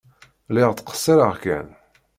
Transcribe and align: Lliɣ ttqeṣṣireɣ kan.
Lliɣ 0.49 0.69
ttqeṣṣireɣ 0.73 1.31
kan. 1.43 1.67